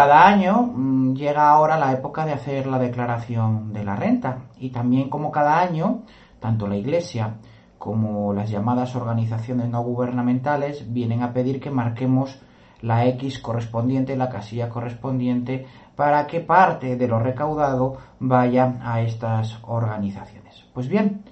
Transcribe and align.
cada 0.00 0.26
año 0.26 0.62
mm, 0.62 1.14
llega 1.14 1.50
ahora 1.50 1.76
la 1.76 1.92
época 1.92 2.24
de 2.24 2.32
hacer 2.32 2.66
la 2.66 2.78
declaración 2.78 3.74
de 3.74 3.84
la 3.84 3.96
renta 3.96 4.44
y 4.58 4.70
también 4.70 5.10
como 5.10 5.30
cada 5.30 5.60
año, 5.60 6.04
tanto 6.40 6.66
la 6.66 6.76
Iglesia 6.76 7.34
como 7.76 8.32
las 8.32 8.48
llamadas 8.48 8.96
organizaciones 8.96 9.68
no 9.68 9.82
gubernamentales 9.82 10.90
vienen 10.90 11.22
a 11.22 11.34
pedir 11.34 11.60
que 11.60 11.70
marquemos 11.70 12.40
la 12.80 13.04
X 13.08 13.40
correspondiente, 13.40 14.16
la 14.16 14.30
casilla 14.30 14.70
correspondiente, 14.70 15.66
para 15.96 16.26
que 16.26 16.40
parte 16.40 16.96
de 16.96 17.06
lo 17.06 17.18
recaudado 17.18 17.98
vaya 18.20 18.78
a 18.80 19.02
estas 19.02 19.58
organizaciones. 19.64 20.64
Pues 20.72 20.88
bien, 20.88 21.24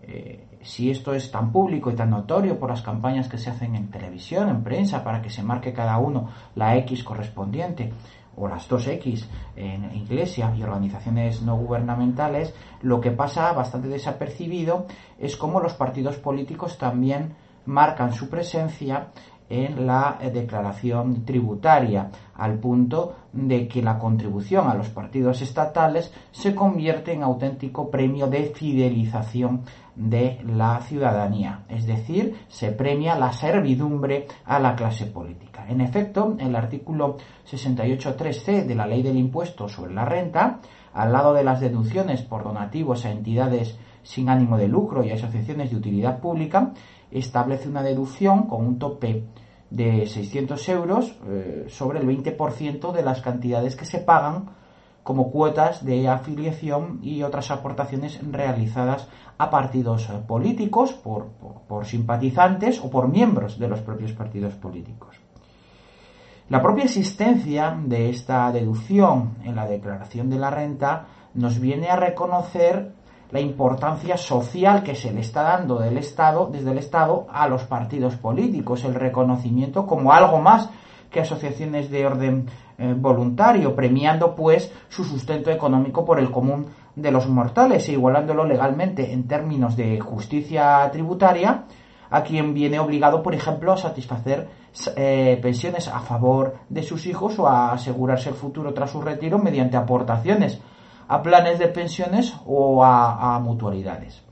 eh, 0.00 0.53
si 0.64 0.90
esto 0.90 1.14
es 1.14 1.30
tan 1.30 1.52
público 1.52 1.90
y 1.90 1.94
tan 1.94 2.10
notorio 2.10 2.58
por 2.58 2.70
las 2.70 2.82
campañas 2.82 3.28
que 3.28 3.38
se 3.38 3.50
hacen 3.50 3.76
en 3.76 3.90
televisión, 3.90 4.48
en 4.48 4.64
prensa, 4.64 5.04
para 5.04 5.22
que 5.22 5.30
se 5.30 5.42
marque 5.42 5.72
cada 5.72 5.98
uno 5.98 6.30
la 6.54 6.76
X 6.78 7.04
correspondiente, 7.04 7.92
o 8.36 8.48
las 8.48 8.66
dos 8.66 8.88
X 8.88 9.28
en 9.54 9.94
iglesia 9.94 10.52
y 10.56 10.62
organizaciones 10.62 11.42
no 11.42 11.56
gubernamentales, 11.56 12.54
lo 12.82 13.00
que 13.00 13.12
pasa 13.12 13.52
bastante 13.52 13.88
desapercibido 13.88 14.86
es 15.18 15.36
cómo 15.36 15.60
los 15.60 15.74
partidos 15.74 16.16
políticos 16.16 16.78
también 16.78 17.34
marcan 17.66 18.12
su 18.12 18.28
presencia 18.28 19.08
en 19.48 19.86
la 19.86 20.18
declaración 20.32 21.24
tributaria, 21.24 22.10
al 22.34 22.58
punto 22.58 23.16
de 23.32 23.68
que 23.68 23.82
la 23.82 23.98
contribución 23.98 24.68
a 24.68 24.74
los 24.74 24.88
partidos 24.88 25.42
estatales 25.42 26.12
se 26.32 26.54
convierte 26.54 27.12
en 27.12 27.22
auténtico 27.22 27.90
premio 27.90 28.26
de 28.26 28.44
fidelización 28.54 29.62
de 29.94 30.40
la 30.44 30.80
ciudadanía, 30.80 31.64
es 31.68 31.86
decir, 31.86 32.34
se 32.48 32.72
premia 32.72 33.16
la 33.16 33.32
servidumbre 33.32 34.26
a 34.44 34.58
la 34.58 34.74
clase 34.74 35.06
política. 35.06 35.66
En 35.68 35.80
efecto, 35.80 36.36
el 36.38 36.56
artículo 36.56 37.16
68.3c 37.48 38.64
de 38.64 38.74
la 38.74 38.86
Ley 38.86 39.02
del 39.02 39.16
Impuesto 39.16 39.68
sobre 39.68 39.94
la 39.94 40.04
Renta, 40.04 40.58
al 40.94 41.12
lado 41.12 41.34
de 41.34 41.44
las 41.44 41.60
deducciones 41.60 42.22
por 42.22 42.44
donativos 42.44 43.04
a 43.04 43.10
entidades 43.10 43.78
sin 44.02 44.28
ánimo 44.28 44.56
de 44.56 44.68
lucro 44.68 45.04
y 45.04 45.10
asociaciones 45.10 45.70
de 45.70 45.76
utilidad 45.76 46.20
pública, 46.20 46.72
establece 47.10 47.68
una 47.68 47.82
deducción 47.82 48.44
con 48.46 48.64
un 48.66 48.78
tope 48.78 49.24
de 49.70 50.06
600 50.06 50.68
euros 50.68 51.18
eh, 51.26 51.66
sobre 51.68 52.00
el 52.00 52.06
20% 52.06 52.92
de 52.92 53.02
las 53.02 53.20
cantidades 53.20 53.76
que 53.76 53.84
se 53.84 53.98
pagan 53.98 54.50
como 55.02 55.30
cuotas 55.30 55.84
de 55.84 56.08
afiliación 56.08 57.00
y 57.02 57.22
otras 57.22 57.50
aportaciones 57.50 58.20
realizadas 58.30 59.08
a 59.36 59.50
partidos 59.50 60.08
eh, 60.08 60.12
políticos 60.26 60.92
por, 60.92 61.28
por, 61.68 61.86
simpatizantes 61.86 62.80
o 62.80 62.90
por 62.90 63.08
miembros 63.08 63.58
de 63.58 63.68
los 63.68 63.80
propios 63.80 64.12
partidos 64.12 64.54
políticos. 64.54 65.16
La 66.50 66.60
propia 66.60 66.84
existencia 66.84 67.74
de 67.86 68.10
esta 68.10 68.52
deducción 68.52 69.38
en 69.44 69.56
la 69.56 69.66
declaración 69.66 70.28
de 70.28 70.38
la 70.38 70.50
renta 70.50 71.06
nos 71.32 71.58
viene 71.58 71.88
a 71.88 71.96
reconocer 71.96 72.92
la 73.30 73.40
importancia 73.40 74.18
social 74.18 74.82
que 74.82 74.94
se 74.94 75.10
le 75.10 75.22
está 75.22 75.42
dando 75.42 75.78
del 75.78 75.96
Estado, 75.96 76.50
desde 76.52 76.72
el 76.72 76.78
Estado 76.78 77.26
a 77.32 77.48
los 77.48 77.64
partidos 77.64 78.16
políticos, 78.16 78.84
el 78.84 78.94
reconocimiento 78.94 79.86
como 79.86 80.12
algo 80.12 80.38
más 80.38 80.68
que 81.10 81.20
asociaciones 81.20 81.90
de 81.90 82.04
orden 82.04 82.46
eh, 82.76 82.94
voluntario, 82.94 83.74
premiando 83.74 84.34
pues 84.34 84.70
su 84.90 85.02
sustento 85.02 85.50
económico 85.50 86.04
por 86.04 86.18
el 86.18 86.30
común 86.30 86.66
de 86.94 87.10
los 87.10 87.26
mortales 87.26 87.88
e 87.88 87.92
igualándolo 87.92 88.44
legalmente 88.44 89.14
en 89.14 89.26
términos 89.26 89.76
de 89.76 89.98
justicia 89.98 90.90
tributaria 90.92 91.64
a 92.10 92.22
quien 92.22 92.54
viene 92.54 92.78
obligado, 92.78 93.22
por 93.22 93.34
ejemplo, 93.34 93.72
a 93.72 93.76
satisfacer 93.76 94.48
eh, 94.96 95.38
pensiones 95.40 95.88
a 95.88 96.00
favor 96.00 96.56
de 96.68 96.82
sus 96.82 97.06
hijos 97.06 97.38
o 97.38 97.46
a 97.46 97.72
asegurarse 97.72 98.28
el 98.28 98.34
futuro 98.34 98.74
tras 98.74 98.90
su 98.90 99.00
retiro 99.00 99.38
mediante 99.38 99.76
aportaciones 99.76 100.60
a 101.08 101.22
planes 101.22 101.58
de 101.58 101.68
pensiones 101.68 102.34
o 102.46 102.82
a, 102.82 103.38
mutualidades. 103.40 104.22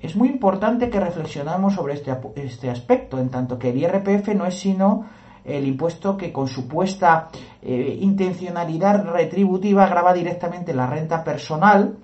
Es 0.00 0.16
muy 0.16 0.28
importante 0.28 0.90
que 0.90 1.00
reflexionemos 1.00 1.74
sobre 1.74 1.94
este, 1.94 2.16
este, 2.36 2.70
aspecto, 2.70 3.18
en 3.18 3.30
tanto 3.30 3.58
que 3.58 3.70
el 3.70 3.78
IRPF 3.78 4.28
no 4.34 4.46
es 4.46 4.58
sino 4.58 5.04
el 5.44 5.66
impuesto 5.66 6.16
que 6.16 6.32
con 6.32 6.48
supuesta 6.48 7.28
eh, 7.60 7.98
intencionalidad 8.00 9.04
retributiva 9.04 9.86
graba 9.86 10.14
directamente 10.14 10.72
la 10.72 10.86
renta 10.86 11.22
personal 11.22 11.98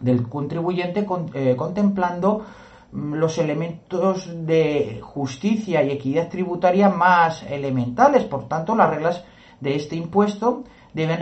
del 0.00 0.28
contribuyente 0.28 1.06
eh, 1.34 1.54
contemplando 1.54 2.44
los 2.92 3.38
elementos 3.38 4.28
de 4.46 5.00
justicia 5.02 5.82
y 5.82 5.90
equidad 5.90 6.28
tributaria 6.28 6.90
más 6.90 7.42
elementales. 7.44 8.24
Por 8.24 8.48
tanto, 8.48 8.76
las 8.76 8.90
reglas 8.90 9.24
de 9.60 9.76
este 9.76 9.96
impuesto 9.96 10.64
deben 10.92 11.18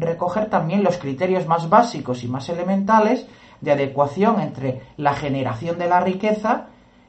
recoger 0.00 0.50
también 0.50 0.82
los 0.82 0.98
criterios 0.98 1.46
más 1.46 1.68
básicos 1.68 2.24
y 2.24 2.28
más 2.28 2.48
elementales 2.48 3.26
de 3.60 3.72
adecuación 3.72 4.40
entre 4.40 4.82
la 4.96 5.14
generación 5.14 5.78
de 5.78 5.88
la 5.88 6.00
riqueza 6.00 6.66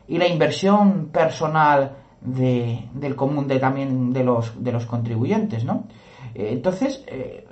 y 0.08 0.18
la 0.20 0.28
inversión 0.28 1.10
personal 1.12 1.98
del 2.22 3.16
común 3.16 3.48
de 3.48 3.60
también 3.60 4.14
de 4.14 4.24
los, 4.24 4.64
de 4.64 4.72
los 4.72 4.86
contribuyentes, 4.86 5.66
¿no? 5.66 5.86
Eh, 6.36 6.50
entonces, 6.52 7.04
eh, 7.08 7.46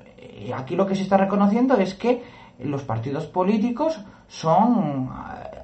aquí 0.55 0.75
lo 0.75 0.85
que 0.85 0.95
se 0.95 1.01
está 1.03 1.17
reconociendo 1.17 1.75
es 1.75 1.95
que 1.95 2.23
los 2.59 2.83
partidos 2.83 3.25
políticos 3.25 4.00
son 4.27 5.09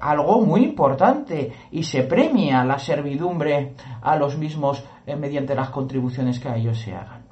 algo 0.00 0.40
muy 0.42 0.64
importante 0.64 1.52
y 1.70 1.82
se 1.82 2.02
premia 2.02 2.64
la 2.64 2.78
servidumbre 2.78 3.74
a 4.02 4.16
los 4.16 4.36
mismos 4.36 4.84
mediante 5.06 5.54
las 5.54 5.70
contribuciones 5.70 6.38
que 6.38 6.48
a 6.48 6.56
ellos 6.56 6.78
se 6.78 6.94
hagan. 6.94 7.28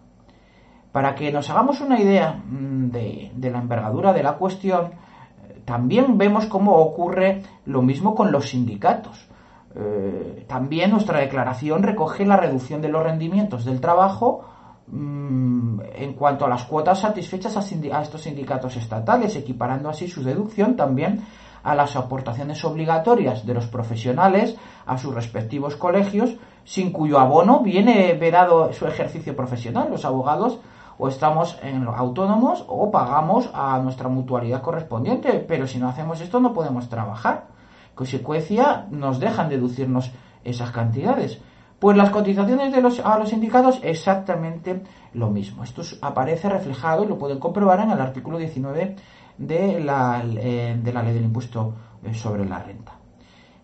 Para 0.96 1.14
que 1.14 1.30
nos 1.30 1.50
hagamos 1.50 1.82
una 1.82 2.00
idea 2.00 2.32
mm, 2.32 2.86
de, 2.88 3.50
la 3.50 3.58
envergadura 3.58 4.14
de 4.14 4.22
la 4.22 4.38
cuestión, 4.38 4.86
eh, 4.86 5.60
también 5.62 6.16
vemos 6.16 6.46
cómo 6.46 6.76
ocurre 6.76 7.42
lo 7.66 7.82
mismo 7.82 8.14
con 8.14 8.32
los 8.32 8.48
sindicatos. 8.48 9.28
Eh, 9.74 10.46
también 10.48 10.92
nuestra 10.92 11.18
declaración 11.18 11.82
recoge 11.82 12.24
la 12.24 12.38
reducción 12.38 12.80
de 12.80 12.88
los 12.88 13.02
rendimientos 13.02 13.66
del 13.66 13.78
trabajo 13.78 14.46
mm, 14.86 15.80
en 15.96 16.14
cuanto 16.14 16.46
a 16.46 16.48
las 16.48 16.64
cuotas 16.64 17.00
satisfechas 17.00 17.58
a, 17.58 18.00
estos 18.00 18.22
sindicatos 18.22 18.74
estatales, 18.78 19.36
equiparando 19.36 19.90
así 19.90 20.08
su 20.08 20.24
deducción 20.24 20.76
también 20.76 21.20
a 21.66 21.74
las 21.74 21.96
aportaciones 21.96 22.64
obligatorias 22.64 23.44
de 23.44 23.52
los 23.52 23.66
profesionales 23.66 24.56
a 24.86 24.96
sus 24.98 25.12
respectivos 25.12 25.74
colegios, 25.74 26.36
sin 26.62 26.92
cuyo 26.92 27.18
abono 27.18 27.58
viene 27.58 28.14
vedado 28.14 28.72
su 28.72 28.86
ejercicio 28.86 29.34
profesional. 29.34 29.88
Los 29.90 30.04
abogados 30.04 30.60
o 30.96 31.08
estamos 31.08 31.58
en 31.62 31.84
los 31.84 31.96
autónomos 31.96 32.64
o 32.68 32.92
pagamos 32.92 33.50
a 33.52 33.80
nuestra 33.80 34.08
mutualidad 34.08 34.62
correspondiente, 34.62 35.44
pero 35.48 35.66
si 35.66 35.78
no 35.78 35.88
hacemos 35.88 36.20
esto 36.20 36.38
no 36.38 36.54
podemos 36.54 36.88
trabajar. 36.88 37.48
Consecuencia, 37.96 38.86
nos 38.90 39.18
dejan 39.18 39.48
deducirnos 39.48 40.12
esas 40.44 40.70
cantidades. 40.70 41.40
Pues 41.80 41.96
las 41.96 42.10
cotizaciones 42.10 42.72
de 42.72 42.80
los, 42.80 43.00
a 43.00 43.18
los 43.18 43.30
sindicatos 43.30 43.80
exactamente 43.82 44.84
lo 45.14 45.30
mismo. 45.30 45.64
Esto 45.64 45.82
aparece 46.00 46.48
reflejado 46.48 47.02
y 47.02 47.08
lo 47.08 47.18
pueden 47.18 47.40
comprobar 47.40 47.80
en 47.80 47.90
el 47.90 48.00
artículo 48.00 48.38
19 48.38 48.96
de 49.38 49.80
la, 49.80 50.22
eh, 50.24 50.78
de 50.82 50.92
la 50.92 51.02
ley 51.02 51.14
del 51.14 51.24
impuesto 51.24 51.74
eh, 52.04 52.14
sobre 52.14 52.44
la 52.44 52.58
renta. 52.58 52.92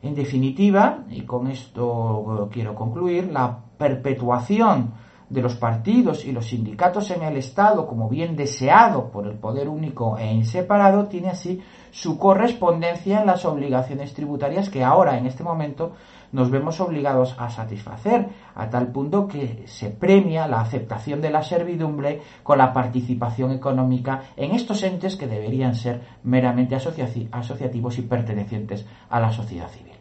En 0.02 0.14
definitiva, 0.14 1.04
y 1.10 1.22
con 1.22 1.46
esto 1.46 2.48
quiero 2.52 2.74
concluir, 2.74 3.30
la 3.32 3.58
perpetuación 3.78 4.92
de 5.32 5.40
los 5.40 5.56
partidos 5.56 6.26
y 6.26 6.32
los 6.32 6.48
sindicatos 6.48 7.10
en 7.10 7.22
el 7.22 7.38
Estado 7.38 7.86
como 7.86 8.08
bien 8.08 8.36
deseado 8.36 9.10
por 9.10 9.26
el 9.26 9.34
poder 9.34 9.68
único 9.68 10.18
e 10.18 10.30
inseparado, 10.30 11.06
tiene 11.06 11.30
así 11.30 11.62
su 11.90 12.18
correspondencia 12.18 13.20
en 13.20 13.26
las 13.26 13.44
obligaciones 13.46 14.12
tributarias 14.12 14.68
que 14.68 14.84
ahora, 14.84 15.16
en 15.16 15.26
este 15.26 15.42
momento, 15.42 15.92
nos 16.32 16.50
vemos 16.50 16.80
obligados 16.80 17.34
a 17.38 17.48
satisfacer, 17.48 18.28
a 18.54 18.68
tal 18.68 18.88
punto 18.88 19.26
que 19.26 19.64
se 19.66 19.90
premia 19.90 20.46
la 20.48 20.60
aceptación 20.60 21.20
de 21.20 21.30
la 21.30 21.42
servidumbre 21.42 22.20
con 22.42 22.58
la 22.58 22.72
participación 22.72 23.52
económica 23.52 24.22
en 24.36 24.52
estos 24.52 24.82
entes 24.82 25.16
que 25.16 25.26
deberían 25.26 25.74
ser 25.74 26.02
meramente 26.24 26.76
asociativos 26.76 27.98
y 27.98 28.02
pertenecientes 28.02 28.86
a 29.08 29.20
la 29.20 29.32
sociedad 29.32 29.68
civil. 29.68 29.91